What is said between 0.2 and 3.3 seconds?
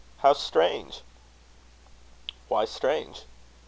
strange!" "Why strange?"